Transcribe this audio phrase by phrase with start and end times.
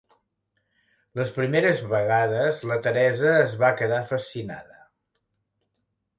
[1.19, 4.83] Les primeres vegades la Teresa es va quedar fascinada.